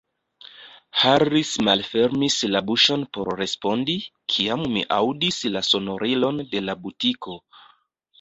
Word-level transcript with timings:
Harris 0.99 1.49
malfermis 1.67 2.37
la 2.55 2.61
buŝon 2.69 3.03
por 3.17 3.29
respondi, 3.41 3.95
kiam 4.37 4.63
ni 4.77 4.83
aŭdis 4.97 5.37
la 5.57 5.63
sonorilon 5.69 6.41
de 6.55 6.63
la 6.65 6.77
butiko. 6.87 7.37